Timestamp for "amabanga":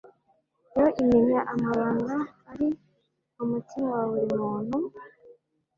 1.53-2.15